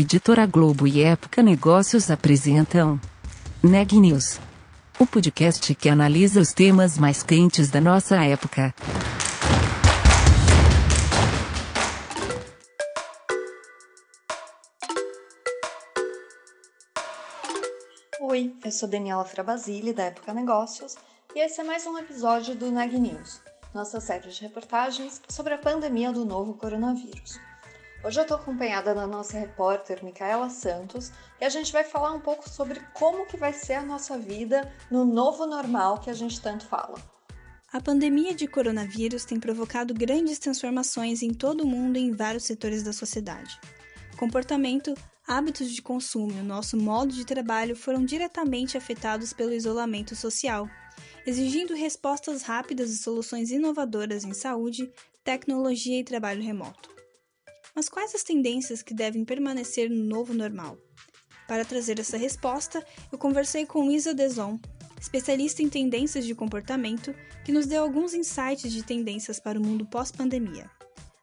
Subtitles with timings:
[0.00, 3.00] Editora Globo e Época Negócios apresentam
[3.60, 4.38] Neg News,
[4.96, 8.72] o podcast que analisa os temas mais quentes da nossa época.
[18.20, 20.94] Oi, eu sou Daniela Frabasile, da Época Negócios,
[21.34, 23.40] e esse é mais um episódio do Neg News,
[23.74, 27.47] nossa série de reportagens sobre a pandemia do novo coronavírus.
[28.02, 32.20] Hoje eu estou acompanhada da nossa repórter Micaela Santos e a gente vai falar um
[32.20, 36.40] pouco sobre como que vai ser a nossa vida no novo normal que a gente
[36.40, 36.96] tanto fala.
[37.72, 42.44] A pandemia de coronavírus tem provocado grandes transformações em todo o mundo e em vários
[42.44, 43.58] setores da sociedade.
[44.16, 44.94] Comportamento,
[45.26, 50.70] hábitos de consumo e o nosso modo de trabalho foram diretamente afetados pelo isolamento social,
[51.26, 54.88] exigindo respostas rápidas e soluções inovadoras em saúde,
[55.24, 56.97] tecnologia e trabalho remoto.
[57.78, 60.76] Mas quais as tendências que devem permanecer no novo normal?
[61.46, 64.58] Para trazer essa resposta, eu conversei com Isa Deson,
[65.00, 69.86] especialista em tendências de comportamento, que nos deu alguns insights de tendências para o mundo
[69.86, 70.68] pós-pandemia.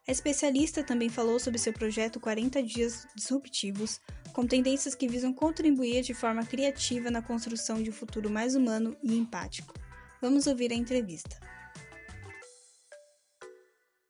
[0.08, 4.00] A especialista também falou sobre seu projeto 40 Dias Disruptivos,
[4.32, 8.96] com tendências que visam contribuir de forma criativa na construção de um futuro mais humano
[9.02, 9.74] e empático.
[10.22, 11.38] Vamos ouvir a entrevista.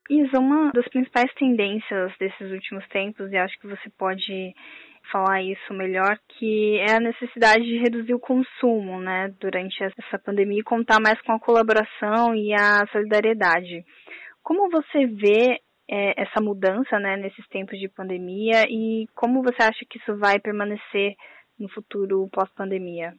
[0.09, 4.55] Isa, uma das principais tendências desses últimos tempos, e acho que você pode
[5.11, 10.61] falar isso melhor, que é a necessidade de reduzir o consumo, né, durante essa pandemia
[10.61, 13.85] e contar mais com a colaboração e a solidariedade.
[14.43, 19.85] Como você vê é, essa mudança, né, nesses tempos de pandemia e como você acha
[19.89, 21.15] que isso vai permanecer
[21.59, 23.13] no futuro pós-pandemia?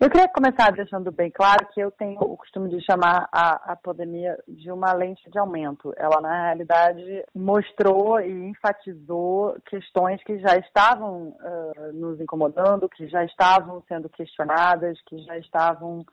[0.00, 3.76] Eu queria começar deixando bem claro que eu tenho o costume de chamar a, a
[3.76, 5.94] pandemia de uma lente de aumento.
[5.96, 13.24] Ela, na realidade, mostrou e enfatizou questões que já estavam uh, nos incomodando, que já
[13.24, 16.04] estavam sendo questionadas, que já estavam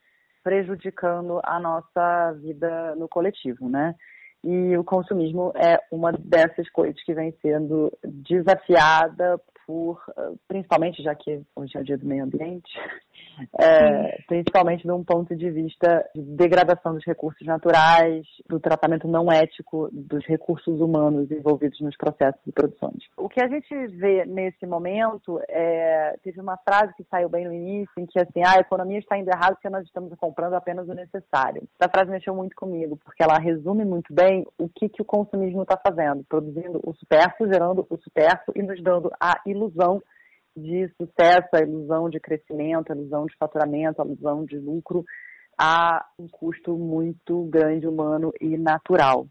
[0.44, 3.96] prejudicando a nossa vida no coletivo, né?
[4.44, 10.02] E o consumismo é uma dessas coisas que vem sendo desafiada por,
[10.48, 12.72] principalmente já que hoje é o dia do meio ambiente,
[13.60, 19.32] é, principalmente de um ponto de vista de degradação dos recursos naturais, do tratamento não
[19.32, 22.94] ético dos recursos humanos envolvidos nos processos de produção.
[23.18, 27.54] O que a gente vê nesse momento é, teve uma frase que saiu bem no
[27.54, 30.88] início, em que assim, ah, a economia está indo errado porque nós estamos comprando apenas
[30.88, 31.64] o necessário.
[31.80, 35.64] Essa frase mexeu muito comigo, porque ela resume muito bem o que, que o consumismo
[35.64, 40.02] está fazendo, produzindo o supérfluo, gerando o supérfluo e nos dando a ilusão
[40.56, 45.04] de sucesso, a ilusão de crescimento, a ilusão de faturamento, a ilusão de lucro
[45.58, 49.28] a um custo muito grande, humano e natural.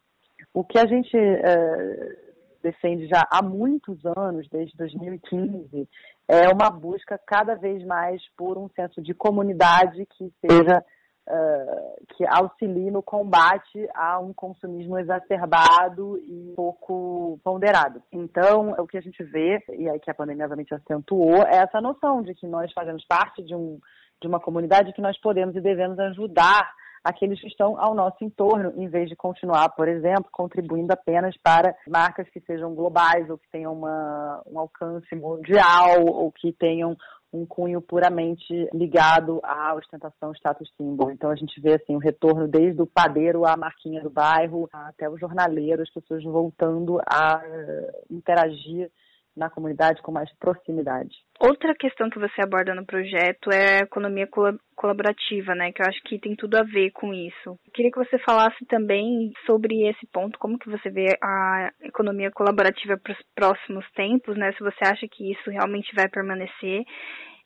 [0.54, 2.16] O que a gente é,
[2.62, 5.88] defende já há muitos anos, desde 2015,
[6.28, 10.84] é uma busca cada vez mais por um senso de comunidade que seja
[11.28, 18.02] uh, que auxilie no combate a um consumismo exacerbado e pouco ponderado.
[18.12, 21.80] Então, o que a gente vê, e aí que a pandemia obviamente acentuou, é essa
[21.80, 23.78] noção de que nós fazemos parte de, um,
[24.20, 26.72] de uma comunidade que nós podemos e devemos ajudar
[27.04, 31.74] aqueles que estão ao nosso entorno, em vez de continuar, por exemplo, contribuindo apenas para
[31.88, 36.96] marcas que sejam globais ou que tenham uma, um alcance mundial ou que tenham
[37.32, 41.10] um cunho puramente ligado à ostentação status symbol.
[41.10, 45.08] Então a gente vê assim o retorno desde o padeiro à marquinha do bairro até
[45.08, 48.90] o jornaleiro, as pessoas voltando a eh, interagir
[49.36, 51.10] na comunidade com mais proximidade.
[51.40, 54.28] Outra questão que você aborda no projeto é a economia
[54.76, 55.72] colaborativa, né?
[55.72, 57.58] Que eu acho que tem tudo a ver com isso.
[57.74, 62.96] Queria que você falasse também sobre esse ponto, como que você vê a economia colaborativa
[62.96, 64.52] para os próximos tempos, né?
[64.52, 66.84] Se você acha que isso realmente vai permanecer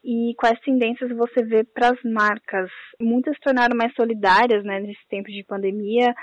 [0.05, 2.71] e quais tendências você vê para as marcas.
[3.01, 6.15] Muitas se tornaram mais solidárias, né, nesse tempo de pandemia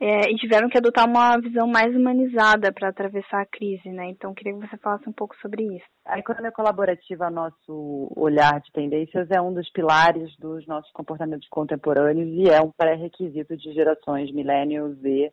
[0.00, 4.06] é, e tiveram que adotar uma visão mais humanizada para atravessar a crise, né?
[4.08, 5.84] Então, queria que você falasse um pouco sobre isso.
[6.06, 12.28] A economia colaborativa, nosso olhar de tendências, é um dos pilares dos nossos comportamentos contemporâneos
[12.32, 15.30] e é um pré-requisito de gerações millennials e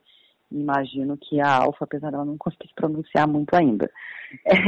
[0.51, 3.89] imagino que a Alfa, apesar dela não conseguir pronunciar muito ainda.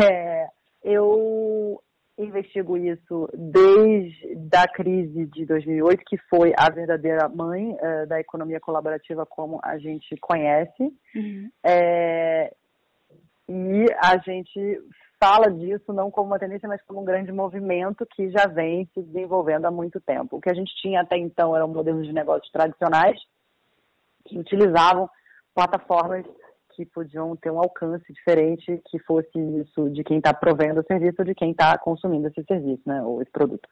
[0.02, 0.48] É,
[0.82, 1.82] eu
[2.24, 8.60] investigo isso desde a crise de 2008, que foi a verdadeira mãe uh, da economia
[8.60, 10.94] colaborativa como a gente conhece.
[11.16, 11.50] Uhum.
[11.64, 12.54] É,
[13.48, 14.82] e a gente
[15.20, 19.02] fala disso não como uma tendência, mas como um grande movimento que já vem se
[19.02, 20.38] desenvolvendo há muito tempo.
[20.38, 23.20] O que a gente tinha até então eram modelos de negócios tradicionais
[24.26, 25.10] que utilizavam
[25.54, 26.26] plataformas
[26.80, 31.18] que podiam ter um alcance diferente que fosse isso de quem está provendo o serviço
[31.20, 33.68] ou de quem está consumindo esse serviço, né, ou esse produto.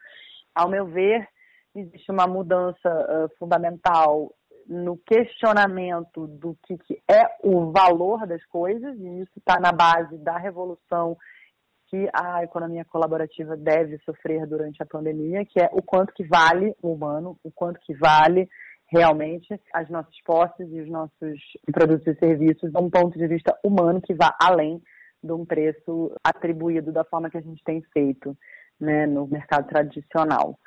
[0.54, 1.26] Ao meu ver,
[1.74, 4.30] existe uma mudança uh, fundamental
[4.66, 10.18] no questionamento do que, que, é o valor das coisas, e isso está na base
[10.18, 11.16] da revolução
[11.86, 16.74] que a economia colaborativa deve sofrer durante a pandemia, que é o quanto que vale
[16.82, 18.46] o humano, o quanto que vale
[18.90, 21.38] realmente as nossas posses e os nossos
[21.72, 24.82] produtos e serviços de um ponto de vista humano que vá além
[25.22, 28.36] de um preço atribuído da forma que a gente tem feito
[28.80, 30.58] né, no mercado tradicional.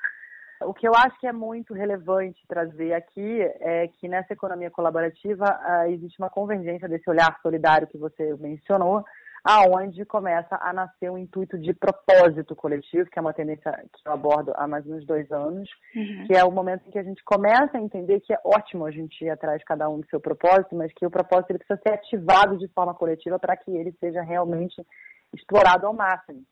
[0.64, 5.46] O que eu acho que é muito relevante trazer aqui é que nessa economia colaborativa
[5.46, 9.04] uh, existe uma convergência desse olhar solidário que você mencionou,
[9.44, 14.14] aonde começa a nascer um intuito de propósito coletivo, que é uma tendência que eu
[14.14, 16.28] abordo há mais uns dois anos, uhum.
[16.28, 18.92] que é o momento em que a gente começa a entender que é ótimo a
[18.92, 21.80] gente ir atrás de cada um do seu propósito, mas que o propósito ele precisa
[21.82, 24.86] ser ativado de forma coletiva para que ele seja realmente
[25.34, 26.44] explorado ao máximo.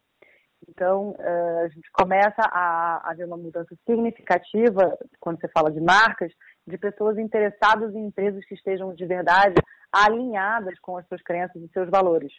[0.68, 5.80] Então, uh, a gente começa a, a ver uma mudança significativa, quando você fala de
[5.80, 6.32] marcas,
[6.68, 9.56] de pessoas interessadas em empresas que estejam de verdade
[9.92, 12.32] alinhadas com as suas crenças e seus valores.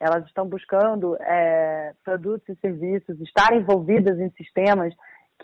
[0.00, 4.94] Elas estão buscando é, produtos e serviços, estar envolvidas em sistemas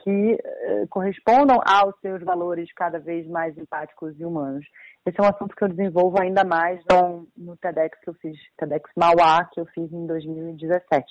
[0.03, 4.65] que uh, correspondam aos seus valores cada vez mais empáticos e humanos.
[5.07, 8.37] Esse é um assunto que eu desenvolvo ainda mais no, no TEDx que eu fiz,
[8.59, 11.05] TEDx Mauá, que eu fiz em 2017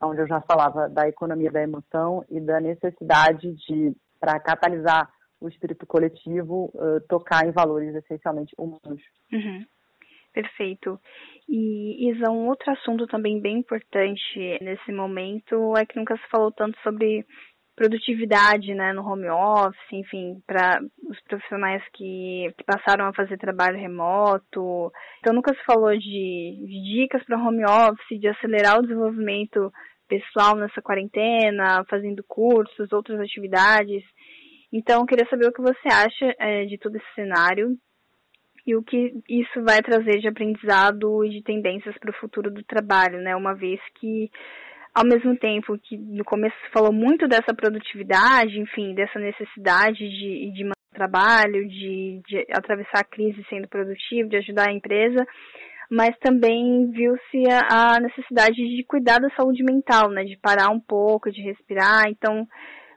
[0.00, 5.10] onde eu já falava da economia da emoção e da necessidade de, para catalisar
[5.40, 9.02] o espírito coletivo, uh, tocar em valores essencialmente humanos.
[9.32, 9.64] Uhum.
[10.38, 11.00] Perfeito.
[11.48, 16.52] E, Isa, um outro assunto também bem importante nesse momento é que nunca se falou
[16.52, 17.26] tanto sobre
[17.74, 20.80] produtividade né, no home office, enfim, para
[21.10, 24.92] os profissionais que, que, passaram a fazer trabalho remoto.
[25.18, 29.72] Então, nunca se falou de, de dicas para home office, de acelerar o desenvolvimento
[30.08, 34.04] pessoal nessa quarentena, fazendo cursos, outras atividades.
[34.72, 37.76] Então, queria saber o que você acha é, de todo esse cenário
[38.68, 42.62] e o que isso vai trazer de aprendizado e de tendências para o futuro do
[42.62, 43.34] trabalho, né?
[43.34, 44.30] Uma vez que
[44.94, 50.52] ao mesmo tempo que no começo se falou muito dessa produtividade, enfim, dessa necessidade de,
[50.52, 55.24] de trabalho, de, de atravessar a crise sendo produtivo, de ajudar a empresa,
[55.90, 61.30] mas também viu-se a necessidade de cuidar da saúde mental, né, de parar um pouco,
[61.30, 62.08] de respirar.
[62.08, 62.46] Então,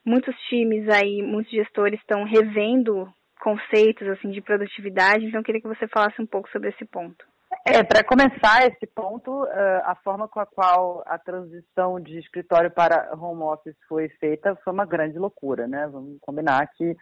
[0.06, 3.08] muitos times aí, muitos gestores estão revendo
[3.42, 5.26] conceitos assim de produtividade.
[5.26, 7.26] Então, eu queria que você falasse um pouco sobre esse ponto.
[7.66, 12.72] É, para começar esse ponto, eh, a forma com a qual a transição de escritório
[12.72, 15.88] para home office foi feita foi uma grande loucura, né?
[15.92, 16.96] Vamos combinar que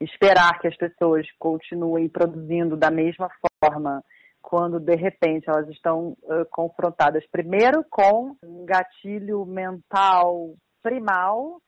[0.00, 3.28] esperar que as pessoas continuem produzindo da mesma
[3.62, 4.02] forma
[4.40, 11.60] quando de repente elas estão uh, confrontadas primeiro com um gatilho mental primal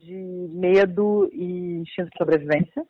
[0.00, 2.86] de medo e instinto de sobrevivência,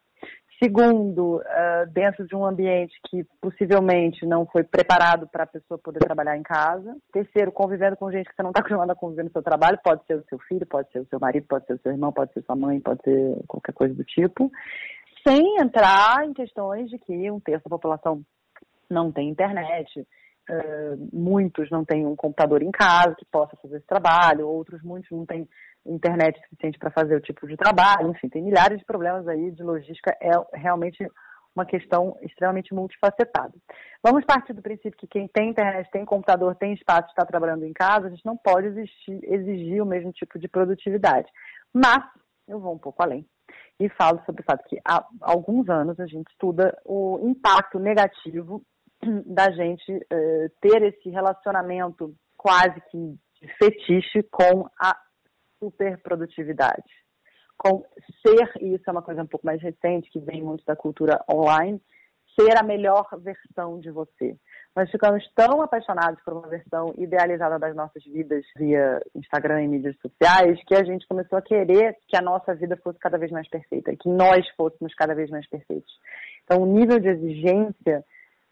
[0.62, 5.98] Segundo, uh, dentro de um ambiente que possivelmente não foi preparado para a pessoa poder
[5.98, 6.96] trabalhar em casa.
[7.12, 10.04] Terceiro, convivendo com gente que você não está acostumado a conviver no seu trabalho, pode
[10.06, 12.32] ser o seu filho, pode ser o seu marido, pode ser o seu irmão, pode
[12.32, 14.50] ser sua mãe, pode ser qualquer coisa do tipo.
[15.26, 18.22] Sem entrar em questões de que um terço da população
[18.88, 20.06] não tem internet,
[20.50, 25.10] uh, muitos não têm um computador em casa que possa fazer esse trabalho, outros muitos
[25.10, 25.48] não têm
[25.84, 29.62] internet suficiente para fazer o tipo de trabalho, enfim, tem milhares de problemas aí de
[29.62, 31.06] logística, é realmente
[31.54, 33.54] uma questão extremamente multifacetada.
[34.02, 37.72] Vamos partir do princípio que quem tem internet, tem computador, tem espaço, está trabalhando em
[37.72, 41.28] casa, a gente não pode exigir, exigir o mesmo tipo de produtividade.
[41.72, 42.04] Mas
[42.46, 43.26] eu vou um pouco além
[43.80, 48.62] e falo sobre o fato que há alguns anos a gente estuda o impacto negativo
[49.26, 53.18] da gente uh, ter esse relacionamento quase que
[53.58, 54.96] fetiche com a
[55.58, 56.84] superprodutividade.
[57.58, 57.84] Com
[58.22, 61.24] ser, e isso é uma coisa um pouco mais recente, que vem muito da cultura
[61.30, 61.80] online,
[62.38, 64.36] ser a melhor versão de você.
[64.76, 69.96] Nós ficamos tão apaixonados por uma versão idealizada das nossas vidas via Instagram e mídias
[70.02, 73.48] sociais que a gente começou a querer que a nossa vida fosse cada vez mais
[73.48, 75.90] perfeita, que nós fôssemos cada vez mais perfeitos.
[76.44, 78.04] Então, o nível de exigência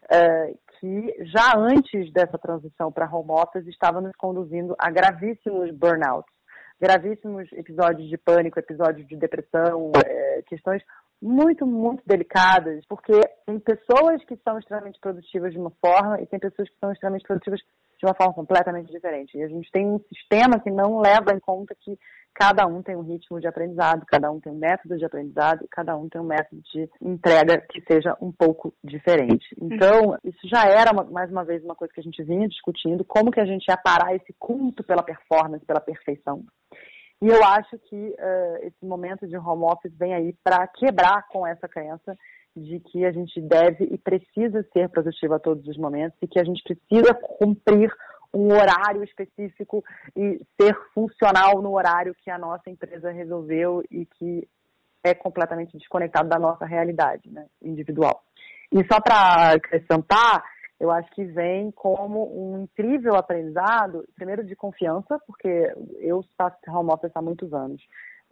[0.05, 6.35] uh, que já antes dessa transição para home office estava nos conduzindo a gravíssimos burnouts
[6.79, 10.83] gravíssimos episódios de pânico, episódios de depressão, é, questões
[11.21, 16.39] muito, muito delicadas, porque tem pessoas que são extremamente produtivas de uma forma e tem
[16.39, 17.61] pessoas que são extremamente produtivas
[17.97, 19.37] de uma forma completamente diferente.
[19.37, 21.97] E a gente tem um sistema que não leva em conta que
[22.33, 25.95] cada um tem um ritmo de aprendizado, cada um tem um método de aprendizado, cada
[25.95, 29.55] um tem um método de entrega que seja um pouco diferente.
[29.59, 33.31] Então, isso já era, mais uma vez, uma coisa que a gente vinha discutindo, como
[33.31, 36.43] que a gente ia parar esse culto pela performance, pela perfeição.
[37.21, 41.47] E eu acho que uh, esse momento de home office vem aí para quebrar com
[41.47, 42.17] essa crença
[42.55, 46.39] de que a gente deve e precisa ser produtivo a todos os momentos e que
[46.39, 47.91] a gente precisa cumprir
[48.33, 49.83] um horário específico
[50.15, 54.47] e ser funcional no horário que a nossa empresa resolveu e que
[55.03, 58.23] é completamente desconectado da nossa realidade né, individual.
[58.71, 60.43] E só para acrescentar,
[60.79, 66.91] eu acho que vem como um incrível aprendizado, primeiro de confiança, porque eu faço home
[66.91, 67.81] office há muitos anos.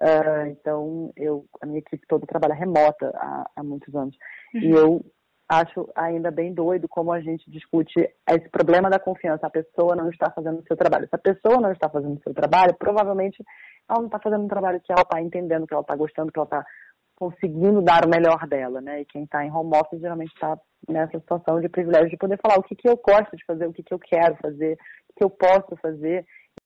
[0.04, 4.16] Uh, então, eu, a minha equipe toda trabalha remota há, há muitos anos.
[4.54, 4.62] Uhum.
[4.62, 5.06] E eu
[5.48, 7.94] acho ainda bem doido como a gente discute
[8.30, 9.48] esse problema da confiança.
[9.48, 11.08] A pessoa não está fazendo o seu trabalho.
[11.08, 13.42] Se a pessoa não está fazendo o seu trabalho, provavelmente
[13.90, 16.40] ela não está fazendo um trabalho que ela está entendendo, que ela está gostando, que
[16.40, 16.66] ela está
[17.16, 19.02] conseguindo dar o melhor dela, né?
[19.02, 20.58] E quem está em home office geralmente está
[20.90, 23.74] nessa situação de privilégio de poder falar o que, que eu gosto de fazer, o
[23.74, 24.78] que, que eu quero fazer,
[25.10, 26.26] o que eu posso fazer,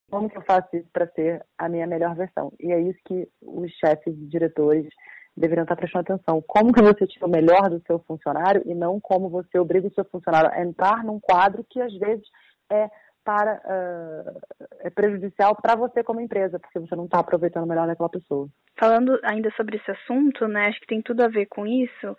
[0.10, 2.52] como que eu faço isso para ser a minha melhor versão.
[2.60, 4.88] E é isso que os chefes e diretores
[5.36, 6.44] deveriam estar prestando atenção.
[6.48, 9.94] Como que você tira o melhor do seu funcionário e não como você obriga o
[9.94, 12.26] seu funcionário a entrar num quadro que às vezes
[12.72, 12.90] é
[13.24, 14.40] para uh,
[14.80, 18.48] é prejudicial para você como empresa, porque você não está aproveitando o melhor daquela pessoa.
[18.80, 22.16] Falando ainda sobre esse assunto, né, acho que tem tudo a ver com isso.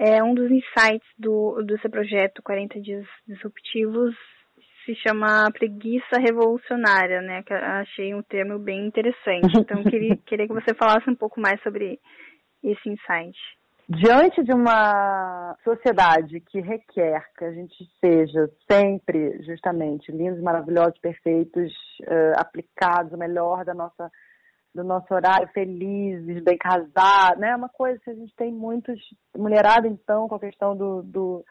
[0.00, 4.16] É um dos insights do, do seu projeto 40 dias disruptivos
[4.88, 7.42] se chama preguiça revolucionária, né?
[7.42, 9.52] Que eu achei um termo bem interessante.
[9.68, 12.00] Então queria, queria que você falasse um pouco mais sobre
[12.64, 13.36] esse insight.
[13.86, 21.72] Diante de uma sociedade que requer que a gente seja sempre, justamente, lindos, maravilhosos, perfeitos,
[22.02, 24.10] uh, aplicados, o melhor da nossa,
[24.74, 27.54] do nosso horário, felizes, bem casados, né?
[27.56, 28.98] Uma coisa que a gente tem muitos...
[29.36, 31.44] Mulherada, então, com a questão do, do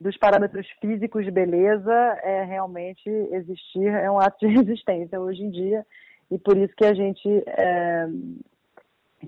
[0.00, 5.50] dos parâmetros físicos de beleza, é realmente existir, é um ato de resistência hoje em
[5.50, 5.86] dia,
[6.30, 8.06] e por isso que a gente é,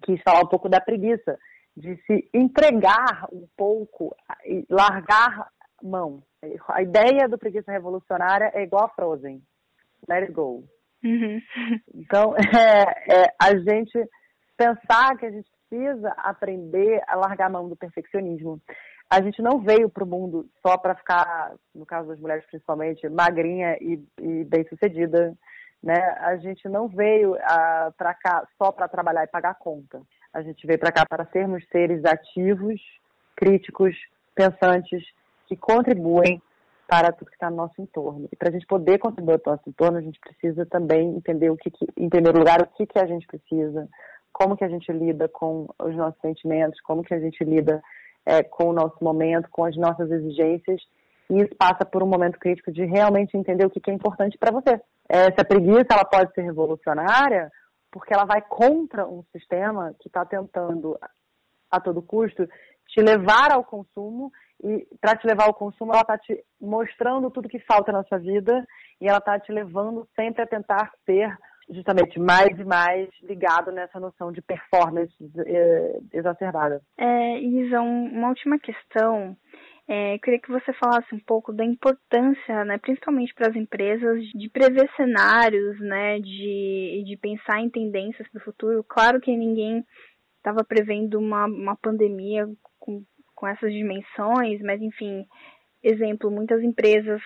[0.02, 1.38] quis falar um pouco da preguiça
[1.76, 5.50] de se entregar um pouco e largar
[5.82, 6.22] mão.
[6.68, 9.42] A ideia do preguiça revolucionária é igual a Frozen.
[10.08, 10.64] Let it go.
[11.04, 11.40] Uhum.
[11.94, 14.08] Então, é, é, a gente
[14.56, 18.60] pensar que a gente precisa aprender a largar a mão do perfeccionismo.
[19.08, 23.08] A gente não veio para o mundo só para ficar, no caso das mulheres principalmente,
[23.08, 25.36] magrinha e, e bem-sucedida.
[25.82, 25.94] Né?
[26.20, 30.00] A gente não veio ah, para cá só para trabalhar e pagar conta.
[30.32, 32.80] A gente veio para cá para sermos seres ativos,
[33.36, 33.96] críticos,
[34.34, 35.04] pensantes,
[35.46, 36.42] que contribuem
[36.88, 38.28] para tudo que está no nosso entorno.
[38.32, 41.50] E para a gente poder contribuir para o nosso entorno, a gente precisa também entender
[41.50, 43.88] o que, que em primeiro lugar, o que, que a gente precisa,
[44.32, 47.82] como que a gente lida com os nossos sentimentos, como que a gente lida
[48.26, 50.82] é, com o nosso momento, com as nossas exigências.
[51.30, 54.36] E isso passa por um momento crítico de realmente entender o que, que é importante
[54.36, 54.80] para você.
[55.08, 57.50] Essa preguiça ela pode ser revolucionária
[57.90, 60.98] porque ela vai contra um sistema que está tentando,
[61.70, 62.46] a todo custo,
[62.88, 67.48] te levar ao consumo e para te levar ao consumo ela está te mostrando tudo
[67.48, 68.66] que falta na sua vida
[69.00, 71.36] e ela está te levando sempre a tentar ser
[71.68, 75.12] justamente mais e mais ligado nessa noção de performance
[75.46, 76.80] eh, exacerbada.
[76.96, 79.36] É, Isa, uma última questão
[79.88, 84.48] é, queria que você falasse um pouco da importância, né, principalmente para as empresas, de
[84.50, 88.84] prever cenários, né, de, de pensar em tendências para o futuro.
[88.84, 89.84] Claro que ninguém
[90.38, 92.48] estava prevendo uma, uma pandemia
[92.80, 93.04] com,
[93.34, 95.24] com essas dimensões, mas enfim,
[95.82, 97.20] exemplo, muitas empresas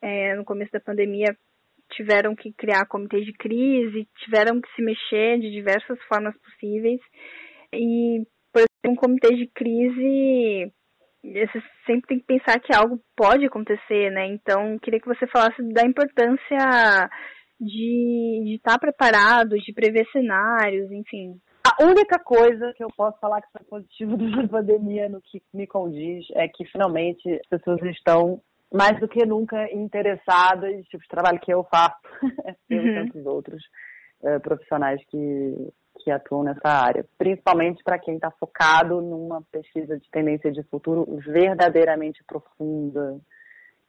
[0.00, 1.36] é, no começo da pandemia
[1.96, 7.00] tiveram que criar comitês de crise, tiveram que se mexer de diversas formas possíveis.
[7.72, 10.72] E, por exemplo, um comitê de crise
[11.24, 14.26] você sempre tem que pensar que algo pode acontecer, né?
[14.26, 17.08] Então, queria que você falasse da importância
[17.58, 21.40] de, estar preparado, de prever cenários, enfim.
[21.66, 25.66] A única coisa que eu posso falar que foi positivo da pandemia no que me
[25.66, 28.40] condiz é que finalmente as pessoas estão
[28.74, 31.96] mais do que nunca interessadas, tipo de trabalho que eu faço,
[32.68, 33.06] e uhum.
[33.06, 33.62] tantos outros
[34.22, 40.10] uh, profissionais que que atuam nessa área, principalmente para quem está focado numa pesquisa de
[40.10, 43.18] tendência de futuro verdadeiramente profunda,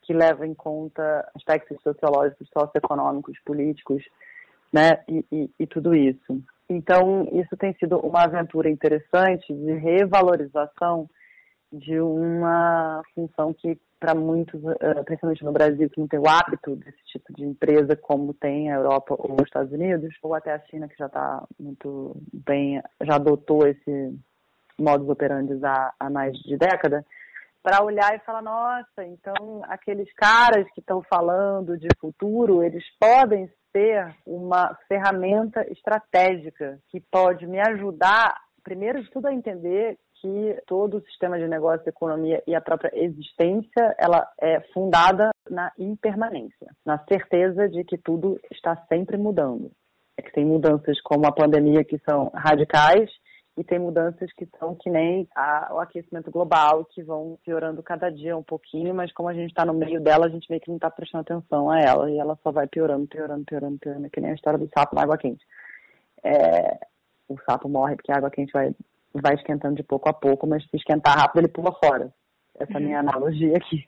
[0.03, 4.03] que leva em conta aspectos sociológicos, socioeconômicos, políticos,
[4.71, 6.41] né, e, e, e tudo isso.
[6.69, 11.09] Então, isso tem sido uma aventura interessante de revalorização
[11.71, 16.75] de uma função que, para muitos, eh, principalmente no Brasil, que não tem o hábito
[16.75, 20.59] desse tipo de empresa como tem a Europa ou os Estados Unidos, ou até a
[20.67, 24.17] China, que já está muito bem, já adotou esse
[24.77, 27.05] modus operandi há, há mais de década,
[27.65, 33.49] para olhar e falar, nossa, então aqueles caras que estão falando de futuro, eles podem
[33.71, 40.97] ser uma ferramenta estratégica que pode me ajudar, primeiro de tudo, a entender que todo
[40.97, 46.97] o sistema de negócio, economia e a própria existência, ela é fundada na impermanência, na
[47.05, 49.71] certeza de que tudo está sempre mudando.
[50.17, 53.09] É que tem mudanças como a pandemia que são radicais
[53.57, 58.09] e tem mudanças que são que nem a, o aquecimento global, que vão piorando cada
[58.09, 60.67] dia um pouquinho, mas como a gente está no meio dela, a gente meio que
[60.67, 64.19] não está prestando atenção a ela, e ela só vai piorando, piorando, piorando, piorando, que
[64.19, 65.45] nem a história do sapo na água quente.
[66.23, 66.79] É,
[67.29, 68.75] o sapo morre porque a água quente vai,
[69.21, 72.11] vai esquentando de pouco a pouco, mas se esquentar rápido, ele pula fora.
[72.59, 73.85] Essa é a minha analogia aqui.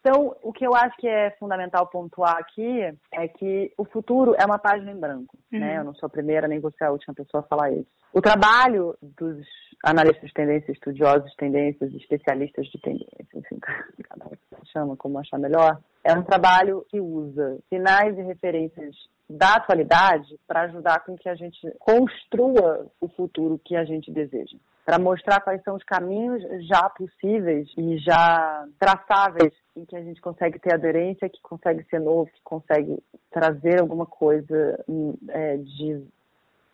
[0.00, 2.80] Então, o que eu acho que é fundamental pontuar aqui
[3.12, 5.58] é que o futuro é uma página em branco, né?
[5.58, 5.66] uhum.
[5.66, 5.78] né?
[5.78, 7.88] Eu não sou a primeira nem você é a última pessoa a falar isso.
[8.12, 9.46] O trabalho dos
[9.82, 13.58] analistas de tendência, estudiosos de tendências, especialistas de tendência, enfim,
[14.08, 18.94] cada um chama como achar melhor, é um trabalho que usa sinais e referências
[19.28, 24.56] da atualidade para ajudar com que a gente construa o futuro que a gente deseja
[24.88, 30.18] para mostrar quais são os caminhos já possíveis e já traçáveis em que a gente
[30.18, 32.96] consegue ter aderência, que consegue ser novo, que consegue
[33.30, 36.02] trazer alguma coisa hum, é, de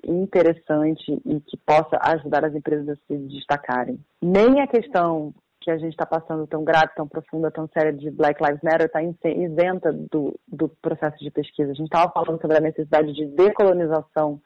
[0.06, 3.98] interessante e que possa ajudar as empresas a se destacarem.
[4.22, 8.10] Nem a questão que a gente está passando tão grave, tão profunda, tão séria de
[8.10, 11.72] Black Lives Matter está isenta do, do processo de pesquisa.
[11.72, 14.40] A gente estava falando sobre a necessidade de decolonização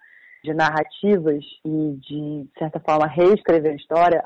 [0.45, 4.25] de narrativas e de, de certa forma, reescrever a história,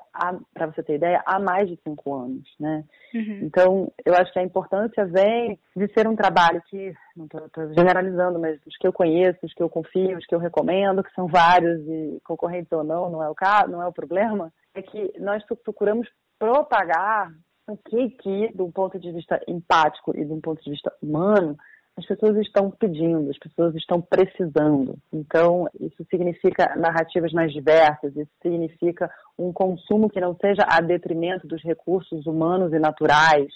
[0.52, 2.84] para você ter ideia, há mais de cinco anos, né?
[3.14, 3.40] Uhum.
[3.42, 8.38] Então, eu acho que a importância vem de ser um trabalho que, não estou generalizando,
[8.38, 11.26] mas os que eu conheço, os que eu confio, os que eu recomendo, que são
[11.26, 15.12] vários e concorrentes ou não, não é o caso, não é o problema, é que
[15.18, 17.30] nós procuramos propagar
[17.68, 21.56] o que, que, do ponto de vista empático e do ponto de vista humano,
[21.96, 24.96] as pessoas estão pedindo, as pessoas estão precisando.
[25.12, 31.46] Então, isso significa narrativas mais diversas, isso significa um consumo que não seja a detrimento
[31.46, 33.52] dos recursos humanos e naturais.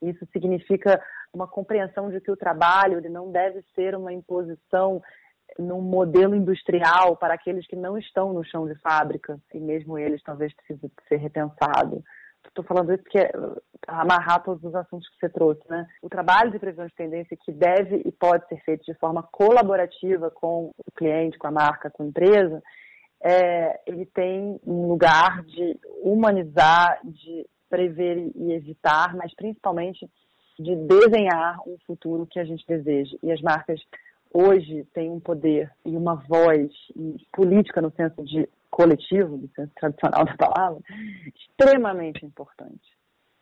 [0.00, 5.02] Isso significa uma compreensão de que o trabalho ele não deve ser uma imposição
[5.58, 10.22] num modelo industrial para aqueles que não estão no chão de fábrica, e mesmo eles
[10.22, 12.02] talvez precisem ser repensado.
[12.52, 13.32] Estou falando isso porque é
[13.86, 15.88] amarrar todos os assuntos que você trouxe, né?
[16.02, 20.30] O trabalho de previsão de tendência que deve e pode ser feito de forma colaborativa
[20.30, 22.62] com o cliente, com a marca, com a empresa,
[23.22, 30.06] é, ele tem um lugar de humanizar, de prever e evitar, mas principalmente
[30.58, 33.16] de desenhar um futuro que a gente deseja.
[33.22, 33.80] E as marcas
[34.30, 39.70] hoje têm um poder e uma voz e política no senso de coletivo, do senso
[39.76, 40.80] tradicional da palavra,
[41.34, 42.80] extremamente importante.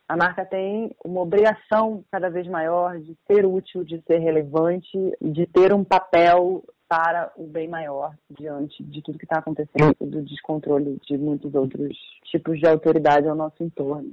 [0.07, 5.47] A marca tem uma obrigação cada vez maior de ser útil, de ser relevante, de
[5.47, 10.99] ter um papel para o bem maior diante de tudo que está acontecendo, do descontrole
[11.07, 14.11] de muitos outros tipos de autoridade ao nosso entorno.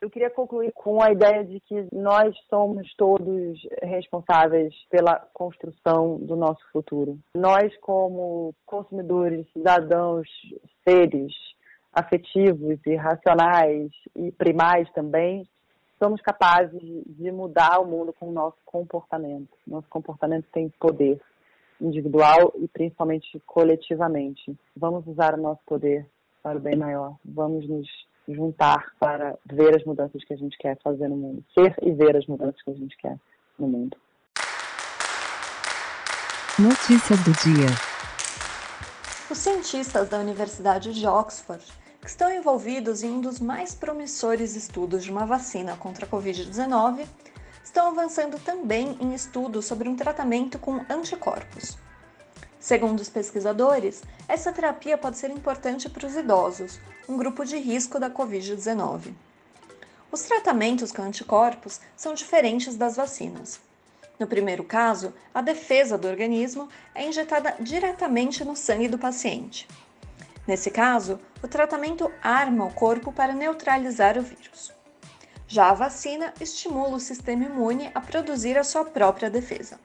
[0.00, 6.36] Eu queria concluir com a ideia de que nós somos todos responsáveis pela construção do
[6.36, 7.18] nosso futuro.
[7.34, 10.28] Nós, como consumidores, cidadãos,
[10.88, 11.32] seres
[11.92, 15.48] afetivos e racionais e primais também,
[16.00, 19.50] somos capazes de mudar o mundo com o nosso comportamento.
[19.66, 21.20] Nosso comportamento tem poder
[21.80, 24.56] individual e principalmente coletivamente.
[24.76, 26.06] Vamos usar o nosso poder
[26.40, 27.16] para o bem maior.
[27.24, 27.88] Vamos nos
[28.28, 32.16] juntar para ver as mudanças que a gente quer fazer no mundo, ser e ver
[32.16, 33.18] as mudanças que a gente quer
[33.58, 33.96] no mundo.
[36.58, 37.68] Notícias do dia.
[39.30, 41.64] Os cientistas da Universidade de Oxford,
[42.00, 47.06] que estão envolvidos em um dos mais promissores estudos de uma vacina contra a Covid-19,
[47.62, 51.78] estão avançando também em estudos sobre um tratamento com anticorpos.
[52.60, 58.00] Segundo os pesquisadores, essa terapia pode ser importante para os idosos, um grupo de risco
[58.00, 59.12] da Covid-19.
[60.10, 63.60] Os tratamentos com anticorpos são diferentes das vacinas.
[64.18, 69.68] No primeiro caso, a defesa do organismo é injetada diretamente no sangue do paciente.
[70.46, 74.72] Nesse caso, o tratamento arma o corpo para neutralizar o vírus.
[75.46, 79.78] Já a vacina estimula o sistema imune a produzir a sua própria defesa.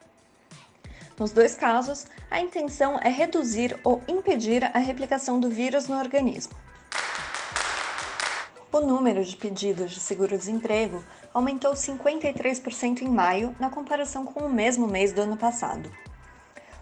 [1.20, 6.54] Nos dois casos, a intenção é reduzir ou impedir a replicação do vírus no organismo.
[8.72, 14.88] O número de pedidos de seguro-desemprego aumentou 53% em maio na comparação com o mesmo
[14.88, 15.92] mês do ano passado.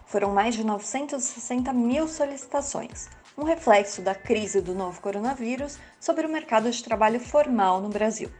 [0.06, 6.30] Foram mais de 960 mil solicitações, um reflexo da crise do novo coronavírus sobre o
[6.30, 8.30] mercado de trabalho formal no Brasil.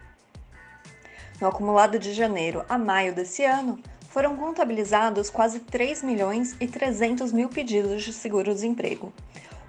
[1.39, 7.33] No acumulado de janeiro a maio desse ano, foram contabilizados quase 3 milhões e 300
[7.33, 9.11] mil pedidos de seguro-desemprego,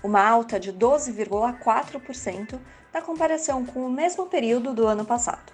[0.04, 2.60] uma alta de 12,4%
[2.94, 5.54] na comparação com o mesmo período do ano passado.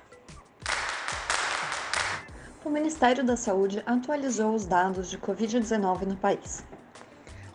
[2.66, 6.66] O Ministério da Saúde atualizou os dados de Covid-19 no país.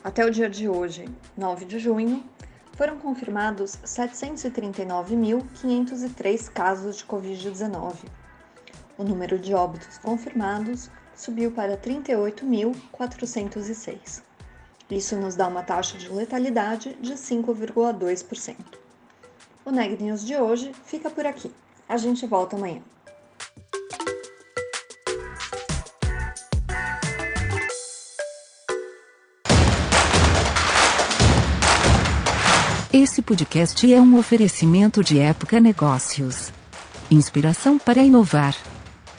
[0.05, 2.23] Até o dia de hoje, 9 de junho,
[2.77, 7.97] foram confirmados 739.503 casos de Covid-19.
[8.97, 14.23] O número de óbitos confirmados subiu para 38.406.
[14.91, 18.57] Isso nos dá uma taxa de letalidade de 5,2%.
[19.65, 21.51] O Neg News de hoje fica por aqui.
[21.89, 22.83] A gente volta amanhã.
[32.93, 36.53] Esse podcast é um oferecimento de Época Negócios.
[37.11, 38.55] Inspiração para inovar.